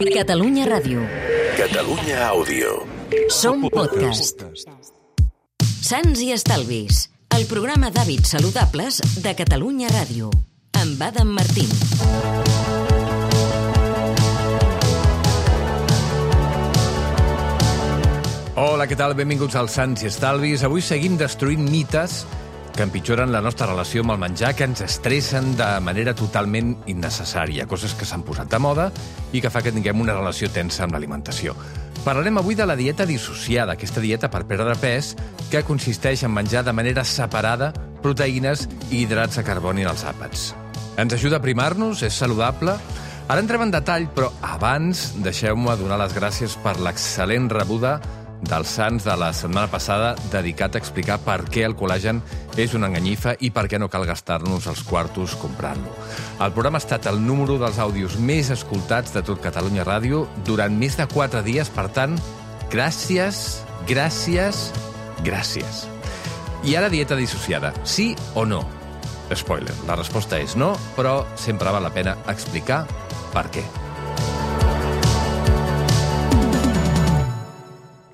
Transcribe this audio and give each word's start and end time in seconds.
Catalunya 0.00 0.64
Ràdio. 0.64 1.02
Catalunya 1.60 2.24
Àudio. 2.32 2.70
Som 3.28 3.66
podcast. 3.68 4.40
Sants 5.60 6.22
i 6.24 6.30
Estalvis. 6.32 7.10
El 7.36 7.44
programa 7.44 7.90
d'hàbits 7.92 8.32
saludables 8.32 9.02
de 9.20 9.34
Catalunya 9.36 9.92
Ràdio. 9.92 10.30
Amb 10.80 11.04
Adam 11.04 11.36
Martín. 11.36 11.68
Hola, 18.56 18.88
què 18.88 18.96
tal? 18.96 19.12
Benvinguts 19.20 19.60
als 19.60 19.76
Sants 19.76 20.00
i 20.00 20.08
Estalvis. 20.08 20.64
Avui 20.64 20.80
seguim 20.80 21.20
destruint 21.20 21.68
mites 21.68 22.22
que 22.76 22.84
empitjoren 22.86 23.32
la 23.32 23.42
nostra 23.44 23.68
relació 23.68 24.04
amb 24.04 24.14
el 24.14 24.20
menjar, 24.22 24.54
que 24.56 24.66
ens 24.68 24.80
estressen 24.84 25.52
de 25.58 25.68
manera 25.84 26.14
totalment 26.16 26.76
innecessària, 26.90 27.66
coses 27.70 27.94
que 27.94 28.08
s'han 28.08 28.24
posat 28.26 28.50
de 28.50 28.60
moda 28.62 28.88
i 29.32 29.42
que 29.42 29.50
fa 29.50 29.62
que 29.62 29.72
tinguem 29.74 30.00
una 30.00 30.16
relació 30.16 30.50
tensa 30.52 30.84
amb 30.86 30.96
l'alimentació. 30.96 31.56
Parlarem 32.04 32.38
avui 32.40 32.56
de 32.56 32.64
la 32.64 32.78
dieta 32.78 33.04
dissociada, 33.04 33.74
aquesta 33.74 34.00
dieta 34.00 34.30
per 34.32 34.46
perdre 34.48 34.78
pes 34.80 35.12
que 35.50 35.64
consisteix 35.68 36.24
en 36.24 36.32
menjar 36.32 36.64
de 36.64 36.72
manera 36.72 37.04
separada 37.04 37.74
proteïnes 38.00 38.64
i 38.88 39.02
hidrats 39.02 39.36
de 39.36 39.44
carboni 39.44 39.84
en 39.84 39.92
els 39.92 40.06
àpats. 40.08 40.50
Ens 40.96 41.12
ajuda 41.12 41.36
a 41.38 41.44
primar-nos? 41.44 42.00
És 42.06 42.16
saludable? 42.16 42.78
Ara 43.30 43.44
entrem 43.44 43.62
en 43.62 43.70
detall, 43.70 44.08
però 44.10 44.32
abans 44.42 45.10
deixeu-me 45.22 45.76
donar 45.78 46.00
les 46.00 46.16
gràcies 46.16 46.56
per 46.64 46.78
l'excel·lent 46.82 47.50
rebuda 47.52 47.98
dels 48.42 48.72
Sants 48.76 49.04
de 49.04 49.14
la 49.20 49.30
setmana 49.36 49.68
passada 49.70 50.14
dedicat 50.32 50.74
a 50.74 50.80
explicar 50.80 51.18
per 51.24 51.42
què 51.52 51.64
el 51.66 51.76
col·lagen 51.78 52.22
és 52.60 52.74
una 52.74 52.88
enganyifa 52.90 53.36
i 53.40 53.50
per 53.54 53.66
què 53.70 53.78
no 53.80 53.90
cal 53.92 54.06
gastar-nos 54.08 54.66
els 54.70 54.82
quartos 54.86 55.36
comprant-lo. 55.40 55.92
El 56.40 56.54
programa 56.56 56.80
ha 56.80 56.84
estat 56.84 57.06
el 57.10 57.20
número 57.24 57.58
dels 57.60 57.78
àudios 57.78 58.16
més 58.18 58.50
escoltats 58.54 59.14
de 59.16 59.22
tot 59.26 59.42
Catalunya 59.44 59.86
Ràdio 59.86 60.26
durant 60.46 60.74
més 60.76 60.96
de 60.98 61.06
4 61.10 61.44
dies, 61.46 61.70
per 61.72 61.88
tant, 61.94 62.16
gràcies, 62.72 63.60
gràcies, 63.88 64.70
gràcies. 65.26 65.86
I 66.64 66.76
ara 66.76 66.90
dieta 66.92 67.16
dissociada, 67.16 67.72
sí 67.84 68.12
o 68.34 68.44
no? 68.44 68.64
Spoiler, 69.30 69.76
la 69.86 69.94
resposta 69.94 70.40
és 70.42 70.56
no, 70.58 70.74
però 70.96 71.22
sempre 71.38 71.70
val 71.70 71.86
la 71.86 71.94
pena 71.94 72.16
explicar 72.28 72.82
per 73.32 73.46
què. 73.54 73.64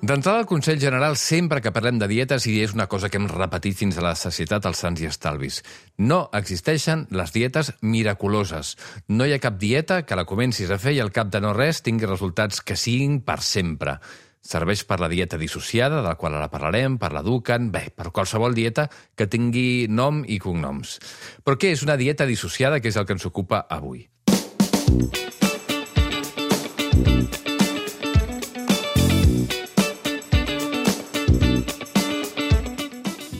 D'entrada, 0.07 0.39
el 0.39 0.45
Consell 0.45 0.79
General, 0.79 1.17
sempre 1.19 1.59
que 1.59 1.73
parlem 1.75 1.97
de 1.99 2.07
dietes, 2.07 2.45
i 2.47 2.61
és 2.63 2.71
una 2.71 2.85
cosa 2.87 3.09
que 3.11 3.19
hem 3.19 3.25
repetit 3.27 3.75
fins 3.75 3.97
a 3.99 4.05
la 4.05 4.13
societat 4.15 4.63
als 4.69 4.79
sants 4.79 5.01
i 5.03 5.09
estalvis, 5.09 5.57
no 5.99 6.29
existeixen 6.37 7.01
les 7.11 7.33
dietes 7.35 7.73
miraculoses. 7.81 8.77
No 9.11 9.27
hi 9.27 9.35
ha 9.35 9.41
cap 9.43 9.57
dieta 9.59 10.05
que 10.07 10.15
la 10.15 10.23
comencis 10.29 10.71
a 10.71 10.79
fer 10.79 10.95
i 10.95 11.01
al 11.03 11.11
cap 11.11 11.27
de 11.33 11.41
no 11.43 11.51
res 11.57 11.83
tingui 11.83 12.07
resultats 12.07 12.63
que 12.63 12.79
siguin 12.79 13.19
per 13.19 13.41
sempre. 13.43 13.97
Serveix 14.39 14.85
per 14.87 15.01
la 15.03 15.11
dieta 15.11 15.35
dissociada, 15.35 15.99
de 15.99 16.07
la 16.07 16.15
qual 16.15 16.39
ara 16.39 16.47
parlarem, 16.53 16.95
per 17.01 17.11
la 17.11 17.25
Ducan, 17.25 17.67
bé, 17.73 17.89
per 17.91 18.13
qualsevol 18.15 18.55
dieta 18.55 18.87
que 19.11 19.27
tingui 19.27 19.89
nom 19.91 20.23
i 20.23 20.39
cognoms. 20.39 21.01
Però 21.43 21.59
què 21.59 21.75
és 21.75 21.83
una 21.83 21.99
dieta 21.99 22.29
dissociada, 22.29 22.79
que 22.79 22.95
és 22.95 22.95
el 22.95 23.03
que 23.09 23.19
ens 23.19 23.27
ocupa 23.27 23.65
avui? 23.67 24.07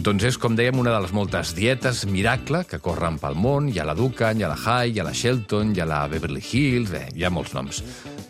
Doncs 0.08 0.23
és, 0.23 0.36
com 0.39 0.53
dèiem, 0.55 0.77
una 0.80 0.94
de 0.94 1.00
les 1.03 1.11
moltes 1.11 1.50
dietes 1.52 2.05
miracle 2.08 2.61
que 2.63 2.77
corren 2.80 3.17
pel 3.19 3.33
món. 3.36 3.66
Hi 3.67 3.81
ha 3.81 3.86
la 3.89 3.95
Dukan, 3.97 4.39
hi 4.39 4.45
ha 4.45 4.47
la 4.47 4.55
High, 4.55 4.94
hi 4.95 5.02
ha 5.02 5.03
la 5.03 5.11
Shelton, 5.11 5.73
hi 5.75 5.81
ha 5.83 5.88
la 5.89 5.97
Beverly 6.08 6.39
Hills... 6.39 6.94
Bé, 6.94 7.02
hi 7.11 7.25
ha 7.27 7.31
molts 7.33 7.52
noms. 7.58 7.81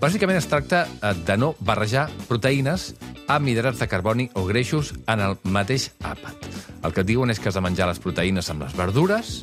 Bàsicament 0.01 0.39
es 0.39 0.49
tracta 0.49 0.87
eh, 0.87 1.11
de 1.27 1.35
no 1.37 1.51
barrejar 1.61 2.07
proteïnes 2.25 2.87
amb 3.29 3.53
hidrats 3.53 3.83
de 3.83 3.89
carboni 3.91 4.25
o 4.33 4.47
greixos 4.49 4.95
en 5.05 5.21
el 5.21 5.37
mateix 5.53 5.91
àpat. 6.01 6.49
El 6.81 6.97
que 6.97 7.05
et 7.05 7.11
diuen 7.11 7.29
és 7.29 7.37
que 7.37 7.51
has 7.51 7.61
de 7.61 7.65
menjar 7.67 7.91
les 7.91 8.01
proteïnes 8.01 8.49
amb 8.49 8.65
les 8.65 8.73
verdures, 8.73 9.35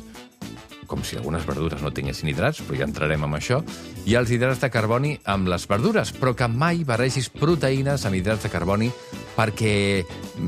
com 0.91 1.07
si 1.07 1.15
algunes 1.15 1.47
verdures 1.47 1.81
no 1.81 1.93
tinguessin 1.95 2.29
hidrats, 2.29 2.59
però 2.67 2.81
ja 2.81 2.87
entrarem 2.89 3.23
amb 3.25 3.39
això, 3.39 3.61
i 4.05 4.19
els 4.19 4.31
hidrats 4.35 4.59
de 4.61 4.69
carboni 4.73 5.15
amb 5.23 5.49
les 5.51 5.65
verdures, 5.71 6.11
però 6.19 6.35
que 6.37 6.51
mai 6.51 6.83
barregis 6.83 7.31
proteïnes 7.33 8.05
amb 8.05 8.19
hidrats 8.19 8.45
de 8.45 8.53
carboni 8.53 8.91
perquè, 9.35 10.05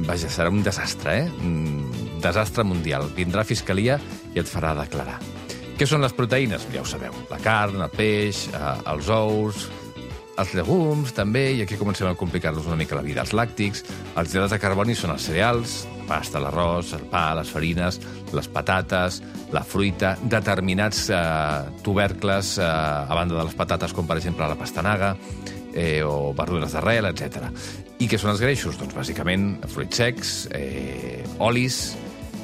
vaja, 0.08 0.32
serà 0.32 0.52
un 0.54 0.64
desastre, 0.66 1.18
eh? 1.24 1.77
Desastre 2.24 2.66
mundial. 2.68 3.10
Vindrà 3.16 3.46
Fiscalia 3.48 4.00
i 4.34 4.42
et 4.42 4.50
farà 4.50 4.74
declarar. 4.78 5.20
Què 5.78 5.86
són 5.86 6.02
les 6.02 6.16
proteïnes? 6.18 6.66
Ja 6.74 6.82
ho 6.82 6.88
sabeu. 6.90 7.14
La 7.30 7.38
carn, 7.38 7.84
el 7.86 7.92
peix, 7.94 8.48
eh, 8.50 8.72
els 8.90 9.12
ous, 9.14 9.68
els 10.38 10.54
llegums, 10.54 11.14
també, 11.18 11.52
i 11.58 11.62
aquí 11.64 11.78
comencem 11.78 12.08
a 12.10 12.16
complicar-nos 12.18 12.66
una 12.70 12.78
mica 12.78 12.98
la 12.98 13.06
vida. 13.06 13.22
Els 13.22 13.34
làctics, 13.34 13.84
els 14.18 14.34
hidrats 14.34 14.54
de 14.54 14.60
carboni 14.62 14.96
són 14.96 15.14
els 15.16 15.26
cereals, 15.30 15.80
pasta, 16.08 16.40
l'arròs, 16.42 16.94
el 16.98 17.06
pa, 17.12 17.32
les 17.38 17.50
farines, 17.52 18.00
les 18.34 18.50
patates, 18.54 19.22
la 19.54 19.64
fruita, 19.66 20.16
determinats 20.24 21.08
eh, 21.10 21.22
tubercles, 21.84 22.56
eh, 22.62 22.66
a 22.66 23.18
banda 23.18 23.38
de 23.38 23.46
les 23.50 23.58
patates, 23.58 23.94
com 23.94 24.08
per 24.08 24.20
exemple 24.22 24.48
la 24.48 24.58
pastanaga, 24.60 25.16
eh, 25.74 26.02
o 26.06 26.34
verdures 26.38 26.74
d'arrel, 26.74 27.10
etc. 27.12 27.50
I 28.00 28.10
què 28.10 28.18
són 28.22 28.34
els 28.36 28.42
greixos? 28.44 28.78
Doncs 28.80 28.98
bàsicament 28.98 29.56
fruits 29.74 30.04
secs, 30.06 30.36
eh, 30.58 31.26
olis, 31.44 31.98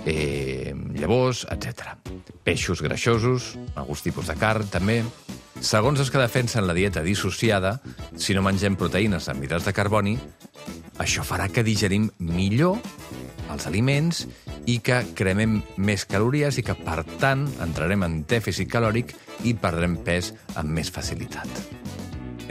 eh, 0.06 0.74
llavors, 0.96 1.46
etc. 1.52 1.96
Peixos 2.44 2.81
greixosos, 2.84 3.53
alguns 3.75 4.03
tipus 4.06 4.30
de 4.31 4.38
carn, 4.40 4.68
també. 4.72 5.02
Segons 5.64 6.00
els 6.02 6.12
que 6.12 6.19
defensen 6.19 6.68
la 6.68 6.75
dieta 6.75 7.03
dissociada, 7.06 7.78
si 8.19 8.36
no 8.36 8.44
mengem 8.44 8.75
proteïnes 8.80 9.30
amb 9.31 9.46
hidrats 9.46 9.69
de 9.69 9.75
carboni, 9.75 10.18
això 11.00 11.24
farà 11.25 11.47
que 11.50 11.64
digerim 11.64 12.09
millor 12.19 12.81
els 13.53 13.68
aliments 13.69 14.25
i 14.69 14.80
que 14.84 15.02
cremem 15.16 15.59
més 15.78 16.08
calories 16.09 16.58
i 16.58 16.66
que, 16.66 16.75
per 16.80 17.03
tant, 17.22 17.46
entrarem 17.64 18.08
en 18.08 18.22
dèficit 18.28 18.72
calòric 18.72 19.16
i 19.47 19.56
perdrem 19.56 20.00
pes 20.06 20.34
amb 20.56 20.74
més 20.80 20.91
facilitat. 20.94 21.82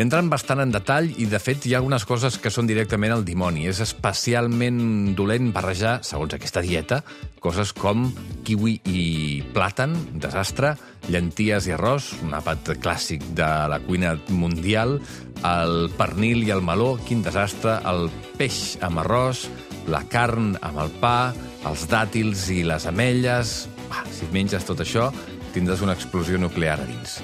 Entren 0.00 0.30
bastant 0.32 0.62
en 0.62 0.70
detall 0.72 1.10
i, 1.20 1.26
de 1.28 1.36
fet, 1.36 1.66
hi 1.68 1.74
ha 1.74 1.80
algunes 1.82 2.06
coses 2.08 2.38
que 2.40 2.50
són 2.50 2.68
directament 2.68 3.12
al 3.12 3.26
dimoni. 3.26 3.66
És 3.68 3.82
especialment 3.84 5.12
dolent 5.18 5.50
barrejar, 5.52 5.98
segons 6.06 6.32
aquesta 6.32 6.62
dieta, 6.64 7.02
coses 7.44 7.74
com 7.76 8.06
kiwi 8.46 8.78
i 8.88 9.04
plàtan, 9.52 9.92
desastre, 10.22 10.72
llenties 11.12 11.68
i 11.68 11.76
arròs, 11.76 12.08
un 12.24 12.32
àpat 12.38 12.72
clàssic 12.80 13.26
de 13.36 13.50
la 13.68 13.82
cuina 13.84 14.16
mundial, 14.32 14.96
el 15.44 15.90
pernil 15.98 16.46
i 16.46 16.54
el 16.56 16.64
meló, 16.64 16.94
quin 17.04 17.20
desastre, 17.26 17.76
el 17.84 18.08
peix 18.40 18.78
amb 18.80 19.04
arròs, 19.04 19.44
la 19.92 20.06
carn 20.08 20.54
amb 20.62 20.86
el 20.86 20.94
pa, 21.04 21.34
els 21.68 21.88
dàtils 21.92 22.48
i 22.54 22.62
les 22.64 22.88
ametlles... 22.88 23.56
Ah, 23.92 24.06
si 24.08 24.24
menges 24.32 24.64
tot 24.64 24.80
això, 24.80 25.10
tindràs 25.52 25.84
una 25.84 25.92
explosió 25.92 26.40
nuclear 26.40 26.78
a 26.80 26.86
dins. 26.88 27.18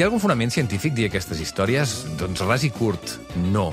Té 0.00 0.06
algun 0.06 0.20
fonament 0.22 0.48
científic 0.48 0.94
dir 0.96 1.04
aquestes 1.10 1.42
històries? 1.44 1.90
Doncs 2.16 2.40
ras 2.48 2.62
i 2.64 2.70
curt, 2.72 3.10
no. 3.52 3.66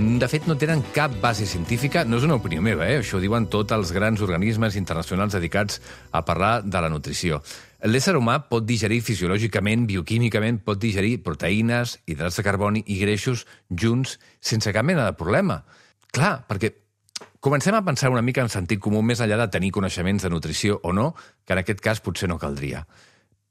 De 0.00 0.24
fet, 0.32 0.46
no 0.48 0.54
tenen 0.56 0.80
cap 0.94 1.12
base 1.20 1.44
científica, 1.44 2.06
no 2.08 2.16
és 2.16 2.24
una 2.24 2.38
opinió 2.38 2.62
meva, 2.64 2.86
eh? 2.88 3.02
això 3.02 3.18
ho 3.18 3.20
diuen 3.20 3.44
tots 3.52 3.74
els 3.76 3.90
grans 3.92 4.22
organismes 4.24 4.78
internacionals 4.80 5.34
dedicats 5.36 5.82
a 6.16 6.22
parlar 6.24 6.62
de 6.64 6.80
la 6.80 6.88
nutrició. 6.88 7.42
L'ésser 7.84 8.14
humà 8.16 8.38
pot 8.48 8.64
digerir 8.64 9.02
fisiològicament, 9.04 9.84
bioquímicament, 9.90 10.62
pot 10.64 10.80
digerir 10.80 11.18
proteïnes, 11.26 11.98
hidrats 12.08 12.40
de 12.40 12.44
carboni 12.46 12.80
i 12.86 12.96
greixos 13.02 13.42
junts 13.68 14.14
sense 14.40 14.72
cap 14.72 14.86
mena 14.88 15.04
de 15.04 15.12
problema. 15.20 15.58
Clar, 16.08 16.38
perquè 16.48 16.72
Comencem 17.46 17.76
a 17.76 17.82
pensar 17.84 18.08
una 18.10 18.24
mica 18.24 18.40
en 18.40 18.48
sentit 18.48 18.80
comú 18.82 19.02
més 19.04 19.20
enllà 19.20 19.36
de 19.42 19.46
tenir 19.52 19.68
coneixements 19.76 20.24
de 20.24 20.30
nutrició 20.32 20.80
o 20.82 20.94
no, 20.96 21.10
que 21.44 21.52
en 21.52 21.60
aquest 21.60 21.84
cas 21.84 22.00
potser 22.02 22.26
no 22.32 22.40
caldria. 22.40 22.80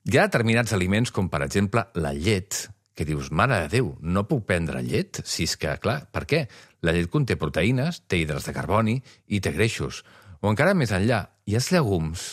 Hi 0.06 0.20
ha 0.20 0.28
determinats 0.28 0.70
aliments, 0.76 1.10
com 1.10 1.32
per 1.34 1.40
exemple 1.42 1.82
la 1.98 2.12
llet, 2.14 2.68
que 2.94 3.08
dius, 3.10 3.32
mare 3.34 3.64
de 3.64 3.70
Déu, 3.72 3.88
no 4.06 4.22
puc 4.30 4.44
prendre 4.46 4.84
llet? 4.86 5.24
Si 5.26 5.48
és 5.50 5.56
que, 5.58 5.72
clar, 5.82 6.04
per 6.14 6.28
què? 6.30 6.44
La 6.86 6.94
llet 6.94 7.10
conté 7.10 7.40
proteïnes, 7.42 8.04
té 8.06 8.20
hidrats 8.22 8.46
de 8.46 8.54
carboni 8.54 9.00
i 9.34 9.42
té 9.42 9.56
greixos. 9.56 10.04
O 10.46 10.54
encara 10.54 10.78
més 10.78 10.94
enllà, 10.94 11.24
hi 11.50 11.58
ha 11.58 11.64
els 11.64 11.72
llegums. 11.74 12.28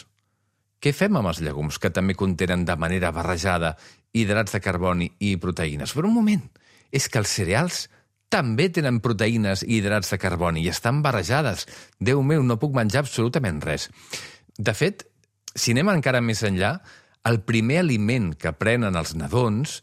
Què 0.85 0.93
fem 0.93 1.17
amb 1.17 1.32
els 1.32 1.41
llegums, 1.41 1.81
que 1.81 1.88
també 1.88 2.12
contenen 2.12 2.69
de 2.69 2.76
manera 2.76 3.08
barrejada 3.17 3.73
hidrats 4.12 4.52
de 4.52 4.61
carboni 4.61 5.08
i 5.25 5.38
proteïnes? 5.41 5.96
Per 5.96 6.05
un 6.05 6.12
moment, 6.12 6.44
és 6.93 7.08
que 7.08 7.25
els 7.25 7.32
cereals 7.41 7.87
també 8.29 8.69
tenen 8.69 9.00
proteïnes 9.00 9.64
i 9.64 9.79
hidrats 9.79 10.12
de 10.12 10.20
carboni 10.20 10.61
i 10.61 10.69
estan 10.69 11.00
barrejades. 11.00 11.64
Déu 11.96 12.20
meu, 12.20 12.44
no 12.44 12.61
puc 12.61 12.76
menjar 12.76 13.06
absolutament 13.06 13.64
res. 13.64 13.88
De 14.61 14.76
fet, 14.76 15.06
si 15.56 15.73
anem 15.73 15.88
encara 15.96 16.20
més 16.20 16.44
enllà, 16.44 16.76
el 17.28 17.40
primer 17.46 17.80
aliment 17.82 18.32
que 18.38 18.52
prenen 18.56 18.98
els 18.98 19.14
nadons, 19.19 19.80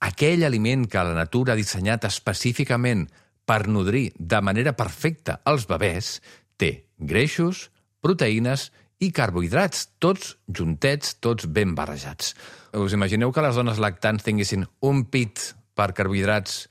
aquell 0.00 0.44
aliment 0.46 0.86
que 0.90 1.02
la 1.04 1.16
natura 1.16 1.54
ha 1.54 1.60
dissenyat 1.60 2.06
específicament 2.08 3.06
per 3.46 3.66
nodrir 3.68 4.10
de 4.16 4.40
manera 4.42 4.74
perfecta 4.78 5.40
els 5.50 5.66
bebès, 5.70 6.18
té 6.56 6.86
greixos, 6.98 7.68
proteïnes 8.02 8.70
i 9.00 9.10
carbohidrats, 9.16 9.86
tots 9.98 10.34
juntets, 10.46 11.16
tots 11.24 11.48
ben 11.48 11.74
barrejats. 11.76 12.34
Us 12.76 12.94
imagineu 12.96 13.32
que 13.32 13.44
les 13.44 13.56
dones 13.56 13.80
lactants 13.80 14.26
tinguessin 14.26 14.66
un 14.86 15.06
pit 15.10 15.54
per 15.74 15.92
carbohidrats 15.96 16.66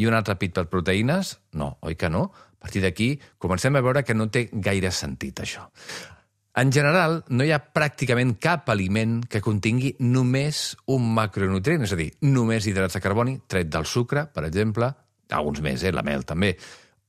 i 0.00 0.08
un 0.08 0.16
altre 0.16 0.38
pit 0.40 0.54
per 0.56 0.66
proteïnes? 0.72 1.36
No, 1.52 1.76
oi 1.84 1.98
que 2.00 2.10
no? 2.10 2.30
A 2.32 2.64
partir 2.64 2.80
d'aquí 2.80 3.12
comencem 3.38 3.76
a 3.76 3.84
veure 3.84 4.02
que 4.02 4.16
no 4.16 4.30
té 4.32 4.48
gaire 4.52 4.90
sentit, 4.90 5.44
això. 5.44 5.68
En 6.56 6.70
general, 6.70 7.24
no 7.34 7.42
hi 7.42 7.50
ha 7.50 7.58
pràcticament 7.74 8.36
cap 8.38 8.68
aliment 8.70 9.16
que 9.26 9.42
contingui 9.42 9.96
només 10.06 10.76
un 10.94 11.08
macronutrient, 11.16 11.82
és 11.82 11.94
a 11.94 11.98
dir, 11.98 12.12
només 12.22 12.68
hidrats 12.70 12.94
de 12.94 13.02
carboni, 13.02 13.40
tret 13.50 13.72
del 13.74 13.88
sucre, 13.90 14.28
per 14.30 14.44
exemple, 14.46 14.92
alguns 15.34 15.58
més, 15.64 15.82
eh, 15.82 15.90
la 15.90 16.04
mel 16.06 16.22
també, 16.24 16.52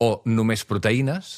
o 0.02 0.24
només 0.26 0.66
proteïnes, 0.66 1.36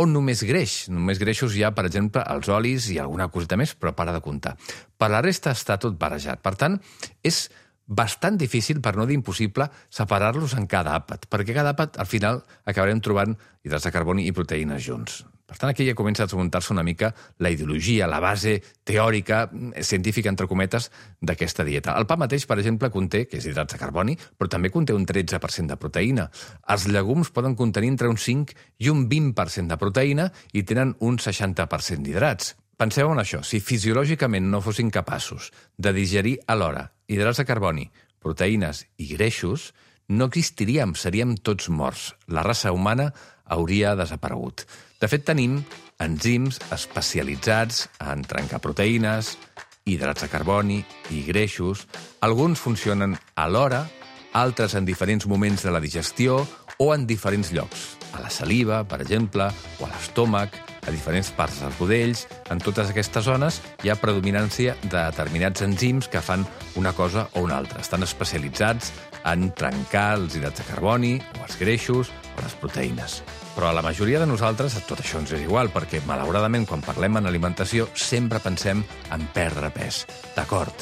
o 0.00 0.06
només 0.08 0.42
greix. 0.48 0.88
Només 0.88 1.20
greixos 1.20 1.52
hi 1.52 1.66
ha, 1.66 1.74
per 1.76 1.84
exemple, 1.90 2.22
els 2.24 2.48
olis 2.48 2.88
i 2.88 2.96
alguna 2.98 3.28
coseta 3.28 3.58
més, 3.60 3.74
però 3.76 3.92
para 3.92 4.14
de 4.16 4.22
comptar. 4.24 4.56
Per 4.96 5.10
la 5.12 5.20
resta 5.20 5.52
està 5.52 5.76
tot 5.76 5.98
barrejat. 6.00 6.40
Per 6.40 6.54
tant, 6.56 6.78
és 7.22 7.50
bastant 7.86 8.38
difícil, 8.40 8.80
per 8.80 8.94
no 8.96 9.04
dir 9.06 9.18
impossible, 9.18 9.68
separar-los 9.92 10.56
en 10.56 10.66
cada 10.66 10.96
àpat, 10.96 11.28
perquè 11.28 11.52
cada 11.52 11.76
àpat, 11.76 12.00
al 12.00 12.08
final, 12.08 12.40
acabarem 12.64 13.04
trobant 13.04 13.36
hidrats 13.62 13.84
de 13.84 13.92
carboni 13.92 14.26
i 14.26 14.32
proteïnes 14.32 14.82
junts. 14.86 15.20
Per 15.52 15.60
tant, 15.60 15.70
aquí 15.70 15.84
ja 15.84 15.96
comença 15.96 16.24
a 16.24 16.28
desmuntar-se 16.30 16.72
una 16.72 16.84
mica 16.86 17.10
la 17.44 17.50
ideologia, 17.52 18.08
la 18.08 18.22
base 18.24 18.54
teòrica, 18.88 19.44
científica, 19.84 20.30
entre 20.32 20.48
cometes, 20.48 20.88
d'aquesta 21.20 21.66
dieta. 21.68 21.92
El 22.00 22.08
pa 22.08 22.16
mateix, 22.16 22.46
per 22.48 22.56
exemple, 22.62 22.88
conté, 22.94 23.26
que 23.28 23.36
és 23.36 23.48
hidrats 23.50 23.76
de 23.76 23.80
carboni, 23.82 24.16
però 24.16 24.48
també 24.48 24.72
conté 24.72 24.96
un 24.96 25.04
13% 25.04 25.68
de 25.74 25.76
proteïna. 25.76 26.30
Els 26.72 26.88
llegums 26.88 27.30
poden 27.36 27.58
contenir 27.58 27.92
entre 27.92 28.08
un 28.08 28.16
5 28.16 28.56
i 28.80 28.88
un 28.88 29.04
20% 29.10 29.68
de 29.68 29.78
proteïna 29.78 30.30
i 30.56 30.64
tenen 30.64 30.96
un 31.04 31.20
60% 31.20 32.08
d'hidrats. 32.08 32.56
Penseu 32.80 33.12
en 33.12 33.20
això, 33.20 33.44
si 33.44 33.60
fisiològicament 33.60 34.48
no 34.50 34.64
fossin 34.64 34.88
capaços 34.90 35.52
de 35.76 35.92
digerir 35.92 36.38
alhora 36.48 36.88
hidrats 37.12 37.42
de 37.42 37.46
carboni, 37.46 37.90
proteïnes 38.24 38.86
i 38.96 39.12
greixos, 39.12 39.72
no 40.08 40.26
existiríem, 40.30 40.94
seríem 40.94 41.36
tots 41.36 41.68
morts. 41.68 42.12
La 42.26 42.42
raça 42.42 42.72
humana 42.72 43.12
hauria 43.44 43.94
desaparegut. 43.96 44.66
De 45.00 45.08
fet, 45.08 45.24
tenim 45.26 45.60
enzims 46.02 46.58
especialitzats 46.74 47.86
en 48.00 48.24
trencar 48.26 48.62
proteïnes, 48.62 49.36
hidrats 49.84 50.24
de 50.24 50.30
carboni 50.30 50.80
i 51.10 51.22
greixos. 51.26 51.86
Alguns 52.20 52.60
funcionen 52.62 53.16
alhora, 53.34 53.86
altres 54.32 54.74
en 54.74 54.86
diferents 54.88 55.26
moments 55.26 55.62
de 55.62 55.72
la 55.74 55.80
digestió 55.80 56.42
o 56.78 56.92
en 56.94 57.06
diferents 57.06 57.52
llocs. 57.52 57.96
A 58.12 58.20
la 58.20 58.30
saliva, 58.30 58.82
per 58.88 59.00
exemple, 59.02 59.48
o 59.80 59.86
a 59.86 59.90
l'estómac, 59.92 60.56
a 60.86 60.90
diferents 60.90 61.30
parts 61.36 61.60
dels 61.62 61.78
budells. 61.78 62.26
En 62.50 62.60
totes 62.62 62.90
aquestes 62.90 63.24
zones 63.26 63.60
hi 63.82 63.92
ha 63.92 63.98
predominància 64.00 64.74
de 64.82 64.96
determinats 64.96 65.62
enzims 65.64 66.08
que 66.10 66.22
fan 66.24 66.44
una 66.76 66.92
cosa 66.92 67.28
o 67.34 67.44
una 67.46 67.58
altra. 67.58 67.80
Estan 67.80 68.02
especialitzats 68.02 68.92
en 69.28 69.50
trencar 69.54 70.16
els 70.18 70.36
hidrats 70.36 70.62
de 70.62 70.66
carboni, 70.66 71.14
o 71.38 71.44
els 71.46 71.58
greixos, 71.60 72.10
o 72.36 72.42
les 72.42 72.58
proteïnes. 72.58 73.20
Però 73.54 73.68
a 73.68 73.76
la 73.76 73.84
majoria 73.84 74.20
de 74.20 74.26
nosaltres 74.26 74.74
tot 74.88 75.00
això 75.02 75.20
ens 75.20 75.32
és 75.36 75.44
igual, 75.44 75.70
perquè, 75.72 76.02
malauradament, 76.08 76.66
quan 76.66 76.82
parlem 76.84 77.20
en 77.20 77.30
alimentació, 77.30 77.88
sempre 77.94 78.40
pensem 78.42 78.82
en 79.12 79.26
perdre 79.34 79.70
pes. 79.74 80.06
D'acord. 80.36 80.74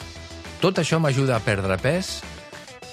Tot 0.60 0.78
això 0.80 1.00
m'ajuda 1.00 1.36
a 1.36 1.44
perdre 1.44 1.76
pes? 1.80 2.20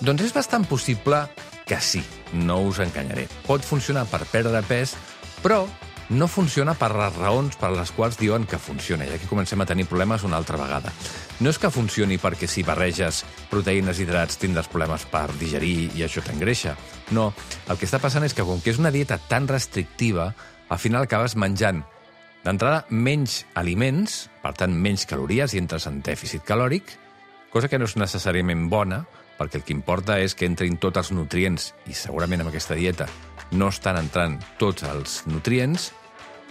Doncs 0.01 0.27
és 0.27 0.33
bastant 0.35 0.65
possible 0.67 1.25
que 1.67 1.79
sí, 1.83 2.03
no 2.33 2.61
us 2.67 2.79
enganyaré. 2.79 3.27
Pot 3.47 3.65
funcionar 3.65 4.05
per 4.09 4.23
perdre 4.31 4.61
pes, 4.67 4.95
però 5.43 5.65
no 6.09 6.27
funciona 6.27 6.73
per 6.77 6.93
les 6.95 7.15
raons 7.17 7.57
per 7.59 7.71
les 7.75 7.91
quals 7.91 8.17
diuen 8.19 8.45
que 8.47 8.59
funciona. 8.61 9.05
I 9.05 9.17
aquí 9.17 9.27
comencem 9.27 9.61
a 9.61 9.67
tenir 9.67 9.87
problemes 9.89 10.23
una 10.23 10.37
altra 10.37 10.59
vegada. 10.59 10.93
No 11.43 11.51
és 11.51 11.59
que 11.59 11.71
funcioni 11.73 12.17
perquè 12.21 12.47
si 12.47 12.63
barreges 12.63 13.23
proteïnes 13.51 13.99
i 13.99 14.05
hidrats 14.05 14.39
tindràs 14.39 14.69
problemes 14.71 15.05
per 15.11 15.27
digerir 15.39 15.91
i 15.97 16.05
això 16.05 16.23
t'engreixa. 16.23 16.77
No, 17.11 17.33
el 17.67 17.77
que 17.77 17.87
està 17.89 17.99
passant 18.03 18.23
és 18.23 18.35
que 18.37 18.45
com 18.47 18.61
que 18.63 18.71
és 18.71 18.79
una 18.79 18.93
dieta 18.93 19.19
tan 19.19 19.47
restrictiva, 19.51 20.31
al 20.69 20.79
final 20.79 21.07
acabes 21.07 21.35
menjant 21.35 21.83
d'entrada 22.45 22.85
menys 22.89 23.41
aliments, 23.59 24.27
per 24.41 24.53
tant 24.55 24.71
menys 24.71 25.05
calories 25.09 25.53
i 25.53 25.59
entres 25.59 25.87
en 25.89 25.99
dèficit 26.05 26.45
calòric, 26.47 26.95
cosa 27.51 27.67
que 27.67 27.79
no 27.79 27.87
és 27.87 27.97
necessàriament 27.99 28.69
bona, 28.71 29.03
perquè 29.37 29.61
el 29.61 29.65
que 29.67 29.75
importa 29.75 30.19
és 30.19 30.35
que 30.35 30.49
entrin 30.49 30.77
tots 30.81 30.99
els 31.01 31.13
nutrients, 31.15 31.71
i 31.87 31.93
segurament 31.93 32.43
amb 32.43 32.51
aquesta 32.51 32.77
dieta 32.77 33.07
no 33.51 33.69
estan 33.71 33.99
entrant 34.01 34.39
tots 34.59 34.83
els 34.83 35.21
nutrients, 35.29 35.91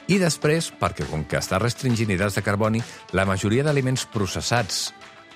i 0.07 0.21
després, 0.23 0.71
perquè 0.71 1.09
com 1.11 1.25
que 1.27 1.41
està 1.41 1.59
restringint 1.59 2.13
hidrats 2.15 2.39
de 2.39 2.45
carboni, 2.47 2.83
la 3.13 3.27
majoria 3.27 3.65
d'aliments 3.67 4.07
processats, 4.13 4.93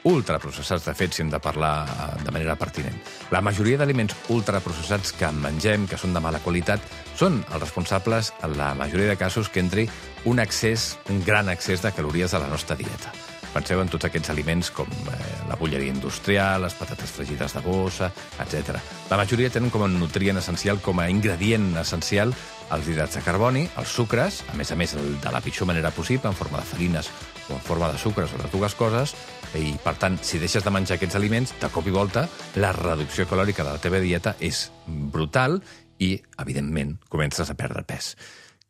ultraprocessats, 0.06 0.86
de 0.86 0.94
fet, 0.96 1.12
si 1.12 1.24
hem 1.24 1.32
de 1.32 1.40
parlar 1.42 1.72
eh, 1.90 2.22
de 2.22 2.32
manera 2.32 2.54
pertinent, 2.56 2.96
la 3.34 3.42
majoria 3.44 3.80
d'aliments 3.80 4.14
ultraprocessats 4.32 5.12
que 5.18 5.32
mengem, 5.34 5.88
que 5.90 5.98
són 6.00 6.14
de 6.14 6.22
mala 6.22 6.40
qualitat, 6.44 6.86
són 7.18 7.42
els 7.50 7.60
responsables, 7.66 8.32
en 8.46 8.56
la 8.60 8.72
majoria 8.78 9.10
de 9.10 9.18
casos, 9.20 9.50
que 9.50 9.60
entri 9.60 9.88
un 10.24 10.40
excés, 10.40 10.94
un 11.10 11.24
gran 11.26 11.50
excés 11.52 11.82
de 11.82 11.92
calories 11.92 12.32
a 12.34 12.40
la 12.40 12.48
nostra 12.48 12.78
dieta. 12.78 13.12
Penseu 13.50 13.80
en 13.82 13.90
tots 13.90 14.06
aquests 14.06 14.30
aliments 14.30 14.70
com 14.74 14.86
eh, 14.86 15.18
la 15.48 15.58
bulleria 15.58 15.90
industrial, 15.90 16.62
les 16.62 16.76
patates 16.78 17.10
fregides 17.16 17.56
de 17.56 17.62
bossa, 17.64 18.12
etc. 18.42 18.78
La 19.10 19.18
majoria 19.18 19.50
tenen 19.50 19.72
com 19.74 19.84
a 19.84 19.90
nutrient 19.90 20.38
essencial, 20.38 20.78
com 20.84 21.02
a 21.02 21.08
ingredient 21.10 21.72
essencial, 21.80 22.34
els 22.70 22.86
hidrats 22.86 23.18
de 23.18 23.24
carboni, 23.26 23.64
els 23.80 23.90
sucres, 23.90 24.44
a 24.52 24.54
més 24.58 24.70
a 24.70 24.78
més 24.78 24.94
de 24.94 25.32
la 25.34 25.42
pitjor 25.42 25.66
manera 25.66 25.90
possible, 25.90 26.30
en 26.30 26.38
forma 26.38 26.60
de 26.60 26.68
farines 26.68 27.10
o 27.48 27.56
en 27.56 27.62
forma 27.66 27.90
de 27.90 27.98
sucres 27.98 28.32
o 28.32 28.38
de 28.38 28.50
dues 28.52 28.76
coses, 28.78 29.16
i, 29.58 29.74
per 29.82 29.96
tant, 29.98 30.20
si 30.22 30.38
deixes 30.38 30.62
de 30.62 30.70
menjar 30.70 31.00
aquests 31.00 31.18
aliments, 31.18 31.54
de 31.58 31.70
cop 31.74 31.86
i 31.90 31.94
volta, 31.94 32.28
la 32.62 32.70
reducció 32.76 33.26
calòrica 33.26 33.66
de 33.66 33.74
la 33.74 33.82
teva 33.82 33.98
dieta 34.02 34.36
és 34.38 34.68
brutal 34.86 35.58
i, 35.98 36.14
evidentment, 36.38 36.96
comences 37.10 37.50
a 37.50 37.58
perdre 37.58 37.82
pes. 37.88 38.14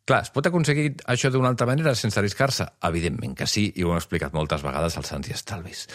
Clar, 0.09 0.23
es 0.25 0.31
pot 0.33 0.47
aconseguir 0.49 0.95
això 1.11 1.29
d'una 1.29 1.51
altra 1.51 1.67
manera 1.69 1.93
sense 1.95 2.17
arriscar-se? 2.19 2.65
Evidentment 2.89 3.35
que 3.37 3.47
sí, 3.47 3.67
i 3.75 3.85
ho 3.85 3.93
hem 3.93 4.01
explicat 4.01 4.33
moltes 4.33 4.63
vegades 4.65 4.97
als 4.97 5.11
Sants 5.13 5.29
i 5.29 5.35
Estalvis. 5.35 5.85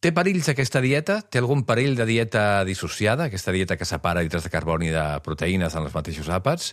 Té 0.00 0.14
perills 0.16 0.46
aquesta 0.48 0.80
dieta? 0.80 1.18
Té 1.28 1.42
algun 1.42 1.66
perill 1.68 1.98
de 1.98 2.06
dieta 2.08 2.62
dissociada, 2.64 3.26
aquesta 3.28 3.52
dieta 3.52 3.76
que 3.76 3.88
separa 3.88 4.22
hidrats 4.24 4.46
de 4.46 4.52
carboni 4.54 4.88
de 4.94 5.04
proteïnes 5.26 5.74
en 5.76 5.84
els 5.84 5.96
mateixos 5.96 6.30
àpats? 6.32 6.70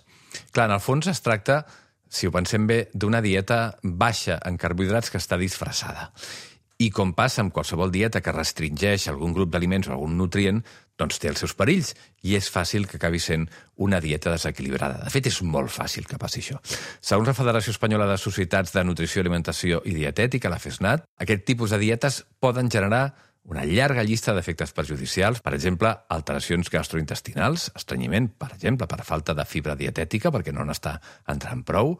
Clar, 0.53 0.69
en 0.69 0.77
el 0.77 0.83
fons 0.83 1.09
es 1.11 1.19
tracta, 1.25 1.65
si 2.07 2.29
ho 2.29 2.31
pensem 2.31 2.69
bé, 2.69 2.85
d'una 2.93 3.19
dieta 3.25 3.75
baixa 3.83 4.37
en 4.47 4.55
carbohidrats 4.61 5.11
que 5.11 5.19
està 5.19 5.35
disfressada. 5.41 6.13
I 6.79 6.87
com 6.93 7.11
passa 7.17 7.41
amb 7.43 7.51
qualsevol 7.51 7.91
dieta 7.91 8.21
que 8.21 8.31
restringeix 8.31 9.09
algun 9.09 9.33
grup 9.35 9.51
d'aliments 9.51 9.89
o 9.89 9.97
algun 9.97 10.15
nutrient, 10.15 10.61
doncs 10.97 11.19
té 11.21 11.29
els 11.31 11.43
seus 11.43 11.53
perills 11.57 11.93
i 12.25 12.35
és 12.37 12.49
fàcil 12.51 12.87
que 12.89 12.97
acabi 12.97 13.21
sent 13.21 13.45
una 13.77 14.01
dieta 14.03 14.33
desequilibrada. 14.33 15.03
De 15.05 15.13
fet, 15.13 15.29
és 15.29 15.41
molt 15.45 15.71
fàcil 15.73 16.07
que 16.09 16.19
passi 16.21 16.41
això. 16.41 16.57
Segons 16.99 17.29
la 17.29 17.37
Federació 17.37 17.75
Espanyola 17.75 18.09
de 18.09 18.17
Societats 18.17 18.73
de 18.73 18.83
Nutrició, 18.83 19.21
Alimentació 19.21 19.83
i 19.85 19.93
Dietètica, 19.97 20.49
la 20.49 20.59
FESNAT, 20.61 21.07
aquest 21.21 21.45
tipus 21.45 21.73
de 21.73 21.81
dietes 21.85 22.23
poden 22.41 22.71
generar 22.73 23.05
una 23.47 23.63
llarga 23.63 24.03
llista 24.03 24.33
d'efectes 24.35 24.73
perjudicials, 24.75 25.39
per 25.39 25.53
exemple, 25.55 25.93
alteracions 26.11 26.67
gastrointestinals, 26.67 27.69
estrenyiment, 27.79 28.27
per 28.35 28.49
exemple, 28.51 28.89
per 28.91 29.05
falta 29.07 29.31
de 29.37 29.45
fibra 29.47 29.77
dietètica, 29.79 30.33
perquè 30.35 30.51
no 30.51 30.65
n'està 30.67 30.97
entrant 31.31 31.63
prou, 31.63 31.93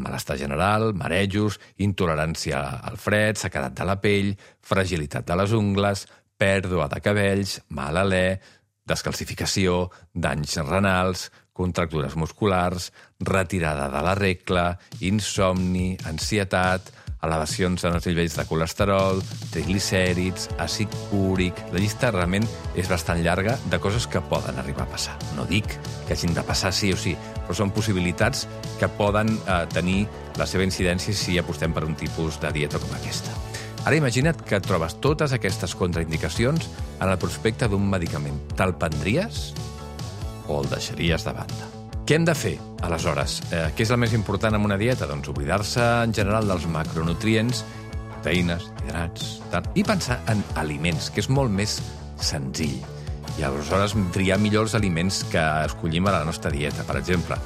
malestar 0.00 0.38
general, 0.40 0.94
marejos, 0.96 1.60
intolerància 1.84 2.62
al 2.88 2.96
fred, 2.96 3.36
sequedat 3.36 3.76
de 3.76 3.84
la 3.84 3.98
pell, 4.00 4.32
fragilitat 4.64 5.28
de 5.28 5.36
les 5.36 5.52
ungles, 5.52 6.06
pèrdua 6.38 6.88
de 6.88 7.02
cabells, 7.02 7.58
mal 7.74 7.98
alè, 8.00 8.38
descalcificació, 8.88 9.88
danys 10.14 10.56
renals, 10.64 11.28
contractures 11.58 12.14
musculars, 12.16 12.92
retirada 13.18 13.88
de 13.90 14.02
la 14.06 14.14
regla, 14.14 14.70
insomni, 15.02 15.96
ansietat, 16.06 16.92
elevacions 17.26 17.82
en 17.82 17.96
els 17.98 18.06
nivells 18.06 18.36
de 18.38 18.44
colesterol, 18.46 19.18
triglicèrids, 19.50 20.46
àcid 20.62 20.94
úric... 21.18 21.58
La 21.74 21.82
llista 21.82 22.12
realment 22.14 22.46
és 22.78 22.90
bastant 22.90 23.18
llarga 23.24 23.56
de 23.66 23.82
coses 23.82 24.06
que 24.06 24.22
poden 24.30 24.62
arribar 24.62 24.86
a 24.86 24.92
passar. 24.94 25.18
No 25.34 25.48
dic 25.50 25.74
que 26.06 26.14
hagin 26.14 26.36
de 26.36 26.46
passar 26.46 26.72
sí 26.72 26.92
o 26.94 27.00
sí, 27.00 27.16
però 27.42 27.58
són 27.58 27.74
possibilitats 27.74 28.46
que 28.78 28.90
poden 29.00 29.34
eh, 29.40 29.60
tenir 29.74 30.04
la 30.38 30.46
seva 30.46 30.66
incidència 30.68 31.16
si 31.16 31.38
apostem 31.42 31.74
per 31.74 31.86
un 31.88 31.98
tipus 31.98 32.38
de 32.38 32.54
dieta 32.54 32.78
com 32.78 32.94
aquesta. 33.02 33.47
Ara 33.88 33.96
imagina't 33.96 34.42
que 34.44 34.58
trobes 34.60 34.98
totes 35.00 35.32
aquestes 35.32 35.72
contraindicacions 35.72 36.66
en 37.00 37.08
el 37.08 37.16
prospecte 37.16 37.70
d'un 37.72 37.86
medicament. 37.88 38.36
Te'l 38.52 38.74
prendries 38.76 39.38
o 40.44 40.58
el 40.60 40.68
deixaries 40.68 41.24
de 41.24 41.32
banda? 41.32 41.68
Què 42.04 42.18
hem 42.18 42.26
de 42.28 42.34
fer, 42.36 42.52
aleshores? 42.84 43.38
Eh, 43.48 43.62
què 43.72 43.86
és 43.86 43.92
el 43.94 44.00
més 44.02 44.12
important 44.12 44.58
en 44.58 44.66
una 44.66 44.76
dieta? 44.76 45.08
Doncs 45.08 45.30
oblidar-se, 45.32 45.86
en 46.04 46.12
general, 46.12 46.44
dels 46.52 46.66
macronutrients, 46.68 47.62
proteïnes, 48.10 48.66
hidrats, 48.82 49.30
tal, 49.54 49.70
i 49.72 49.86
pensar 49.88 50.20
en 50.34 50.44
aliments, 50.60 51.08
que 51.08 51.24
és 51.24 51.30
molt 51.32 51.48
més 51.48 51.78
senzill. 52.20 52.76
I 53.40 53.48
aleshores 53.48 53.96
triar 54.12 54.36
millor 54.36 54.68
els 54.68 54.76
aliments 54.76 55.22
que 55.32 55.46
escollim 55.64 56.12
a 56.12 56.18
la 56.18 56.26
nostra 56.28 56.52
dieta. 56.52 56.84
Per 56.84 57.00
exemple, 57.00 57.40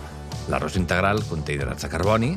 l'arròs 0.50 0.82
integral 0.82 1.22
conté 1.30 1.54
hidrats 1.54 1.86
de 1.86 1.94
carboni, 1.94 2.34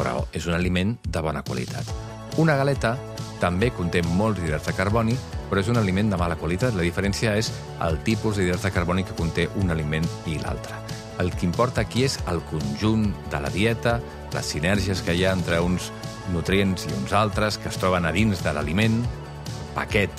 però 0.00 0.22
és 0.32 0.48
un 0.48 0.56
aliment 0.56 0.96
de 1.04 1.28
bona 1.28 1.44
qualitat. 1.44 1.92
Una 2.40 2.56
galeta 2.56 2.96
també 3.40 3.70
conté 3.74 4.02
molts 4.02 4.42
hidrats 4.42 4.68
de 4.68 4.74
carboni, 4.76 5.16
però 5.48 5.62
és 5.62 5.70
un 5.72 5.80
aliment 5.80 6.10
de 6.12 6.18
mala 6.20 6.36
qualitat. 6.36 6.76
La 6.76 6.86
diferència 6.86 7.36
és 7.38 7.50
el 7.84 8.00
tipus 8.06 8.36
d'hidrats 8.36 8.66
de 8.66 8.72
carboni 8.74 9.04
que 9.04 9.16
conté 9.18 9.48
un 9.60 9.70
aliment 9.70 10.06
i 10.26 10.38
l'altre. 10.42 10.76
El 11.18 11.32
que 11.34 11.46
importa 11.46 11.82
aquí 11.82 12.04
és 12.06 12.18
el 12.30 12.42
conjunt 12.46 13.08
de 13.30 13.40
la 13.42 13.50
dieta, 13.50 13.98
les 14.34 14.52
sinergies 14.54 15.02
que 15.02 15.16
hi 15.16 15.24
ha 15.24 15.34
entre 15.34 15.58
uns 15.64 15.90
nutrients 16.32 16.86
i 16.86 16.92
uns 16.94 17.14
altres 17.16 17.58
que 17.58 17.72
es 17.72 17.78
troben 17.80 18.06
a 18.06 18.12
dins 18.14 18.44
de 18.44 18.52
l'aliment, 18.54 19.00
paquet, 19.74 20.12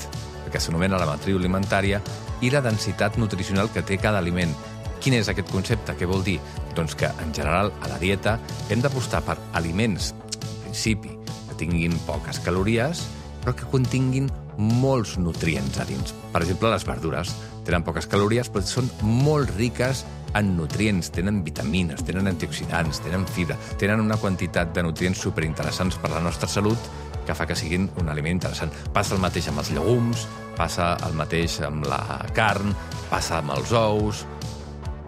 que 0.50 0.60
s'anomena 0.60 1.00
la 1.00 1.08
matriu 1.08 1.38
alimentària, 1.38 2.02
i 2.42 2.50
la 2.52 2.64
densitat 2.66 3.20
nutricional 3.22 3.70
que 3.72 3.84
té 3.86 4.00
cada 4.02 4.20
aliment. 4.20 4.56
Quin 5.00 5.16
és 5.16 5.30
aquest 5.32 5.52
concepte? 5.52 5.96
Què 5.96 6.08
vol 6.10 6.26
dir? 6.26 6.40
Doncs 6.76 6.96
que, 7.00 7.12
en 7.24 7.32
general, 7.36 7.72
a 7.80 7.92
la 7.92 8.00
dieta 8.02 8.40
hem 8.70 8.84
d'apostar 8.84 9.24
per 9.24 9.38
aliments, 9.56 10.12
en 10.12 10.52
principi, 10.66 11.19
tinguin 11.60 11.98
poques 12.08 12.39
calories, 12.46 13.04
però 13.44 13.56
que 13.56 13.68
continguin 13.72 14.30
molts 14.60 15.18
nutrients 15.20 15.80
a 15.80 15.86
dins. 15.88 16.13
Per 16.34 16.42
exemple, 16.44 16.72
les 16.74 16.86
verdures 16.88 17.36
tenen 17.68 17.86
poques 17.88 18.08
calories, 18.12 18.50
però 18.51 18.63
són 18.66 18.89
molt 19.04 19.54
riques 19.58 20.04
en 20.38 20.56
nutrients, 20.58 21.10
tenen 21.16 21.42
vitamines, 21.46 22.04
tenen 22.06 22.30
antioxidants, 22.30 23.01
tenen 23.06 23.25
fibra, 23.30 23.58
tenen 23.82 24.04
una 24.04 24.18
quantitat 24.22 24.74
de 24.75 24.84
nutrients 24.86 25.24
superinteressants 25.25 25.98
per 26.01 26.12
a 26.12 26.18
la 26.18 26.25
nostra 26.25 26.50
salut 26.50 26.89
que 27.25 27.36
fa 27.38 27.46
que 27.46 27.58
siguin 27.58 27.88
un 28.01 28.10
aliment 28.10 28.39
interessant. 28.39 28.74
Passa 28.94 29.16
el 29.16 29.22
mateix 29.22 29.50
amb 29.51 29.62
els 29.62 29.72
llegums, 29.75 30.25
passa 30.58 30.96
el 31.06 31.16
mateix 31.18 31.60
amb 31.66 31.86
la 31.89 32.01
carn, 32.36 32.75
passa 33.10 33.39
amb 33.44 33.56
els 33.58 33.74
ous... 33.78 34.25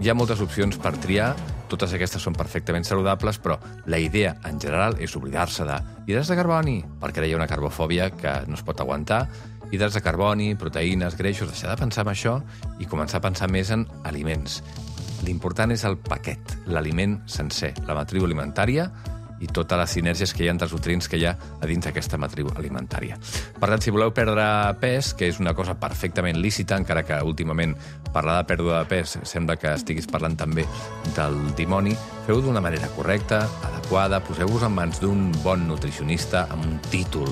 Hi 0.01 0.09
ha 0.09 0.15
moltes 0.17 0.39
opcions 0.41 0.79
per 0.81 0.95
triar, 0.97 1.35
totes 1.71 1.95
aquestes 1.95 2.23
són 2.23 2.35
perfectament 2.35 2.85
saludables, 2.87 3.39
però 3.41 3.57
la 3.87 3.99
idea, 4.01 4.35
en 4.49 4.59
general, 4.59 4.97
és 4.99 5.15
oblidar-se 5.15 5.65
de 5.67 5.79
hidrats 6.05 6.31
de 6.31 6.37
carboni, 6.39 6.77
perquè 7.01 7.23
hi 7.25 7.33
ha 7.33 7.39
una 7.39 7.49
carbofòbia 7.49 8.11
que 8.17 8.35
no 8.47 8.59
es 8.59 8.65
pot 8.67 8.83
aguantar, 8.83 9.23
hidrats 9.71 9.95
de 9.95 10.03
carboni, 10.03 10.53
proteïnes, 10.59 11.15
greixos, 11.17 11.49
deixar 11.49 11.71
de 11.71 11.79
pensar 11.79 12.05
en 12.05 12.11
això 12.11 12.37
i 12.79 12.89
començar 12.91 13.21
a 13.21 13.27
pensar 13.29 13.47
més 13.51 13.71
en 13.71 13.87
aliments. 14.03 14.59
L'important 15.23 15.71
és 15.71 15.85
el 15.87 15.97
paquet, 16.01 16.57
l'aliment 16.67 17.19
sencer, 17.29 17.71
la 17.87 17.95
matriu 17.95 18.25
alimentària 18.25 18.89
i 19.41 19.49
totes 19.49 19.79
les 19.79 19.95
sinergies 19.97 20.33
que 20.33 20.43
hi 20.43 20.49
ha 20.49 20.55
entre 20.55 20.67
els 20.69 20.75
nutrients 20.75 21.09
que 21.09 21.19
hi 21.19 21.25
ha 21.27 21.33
a 21.33 21.69
dins 21.69 21.85
d'aquesta 21.85 22.19
matriu 22.21 22.51
alimentària. 22.55 23.17
Per 23.57 23.69
tant, 23.69 23.81
si 23.81 23.93
voleu 23.93 24.13
perdre 24.15 24.45
pes, 24.81 25.13
que 25.17 25.29
és 25.31 25.41
una 25.41 25.55
cosa 25.57 25.77
perfectament 25.81 26.39
lícita, 26.41 26.77
encara 26.79 27.03
que 27.07 27.21
últimament 27.25 27.75
parlar 28.13 28.41
de 28.41 28.49
pèrdua 28.49 28.81
de 28.81 28.91
pes 28.91 29.17
sembla 29.27 29.57
que 29.57 29.73
estiguis 29.73 30.09
parlant 30.11 30.37
també 30.37 30.65
del 31.15 31.39
dimoni, 31.57 31.95
feu 32.27 32.41
d'una 32.43 32.61
manera 32.63 32.91
correcta, 32.95 33.45
adequada, 33.71 34.21
poseu-vos 34.23 34.67
en 34.67 34.77
mans 34.77 35.01
d'un 35.01 35.31
bon 35.43 35.67
nutricionista 35.67 36.47
amb 36.51 36.67
un 36.67 36.79
títol 36.91 37.29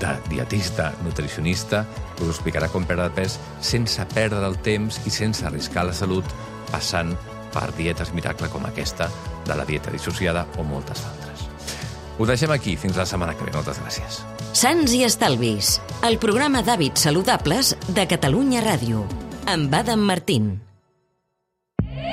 de 0.00 0.12
dietista 0.30 0.92
nutricionista 1.04 1.82
us 2.22 2.30
explicarà 2.30 2.70
com 2.72 2.86
perdre 2.88 3.10
pes 3.16 3.36
sense 3.60 4.06
perdre 4.14 4.40
el 4.46 4.56
temps 4.64 5.02
i 5.06 5.12
sense 5.12 5.44
arriscar 5.44 5.84
la 5.88 5.96
salut 5.96 6.24
passant 6.70 7.12
per 7.54 7.70
dietes 7.76 8.12
miracle 8.16 8.48
com 8.52 8.64
aquesta 8.66 9.08
de 9.46 9.56
la 9.56 9.66
dieta 9.68 9.92
dissociada 9.94 10.46
o 10.58 10.64
moltes 10.66 11.04
altres. 11.06 11.46
Ho 12.18 12.26
deixem 12.28 12.50
aquí. 12.52 12.76
Fins 12.76 12.96
la 12.96 13.06
setmana 13.08 13.34
que 13.36 13.46
ve. 13.46 13.54
Moltes 13.54 13.80
gràcies. 13.80 14.20
Sants 14.56 14.92
i 14.92 15.02
Estalvis, 15.06 15.78
el 16.04 16.18
programa 16.22 16.60
d'hàbits 16.64 17.08
saludables 17.08 17.72
de 17.88 18.04
Catalunya 18.10 18.60
Ràdio, 18.64 19.06
amb 19.48 19.72
Adam 19.74 20.04
Martín. 20.10 20.52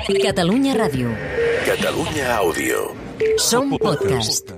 Catalunya 0.10 0.74
Ràdio. 0.80 1.12
Catalunya 1.68 2.32
Àudio. 2.40 2.88
Som 3.38 3.78
podcast. 3.78 4.56